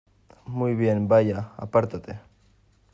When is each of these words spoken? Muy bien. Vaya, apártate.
Muy 0.47 0.73
bien. 0.73 1.07
Vaya, 1.07 1.51
apártate. 1.57 2.19